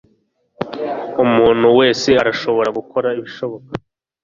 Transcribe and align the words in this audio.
Umuntu 1.23 1.67
wese 1.79 2.09
arashobora 2.21 2.69
gukora 2.77 3.07
ibishoboka 3.19 3.71